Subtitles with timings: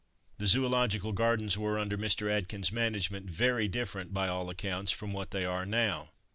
[0.39, 2.27] The Zoological Gardens were, under Mr.
[2.27, 6.09] Atkin's management, very different, by all accounts, from what they are now.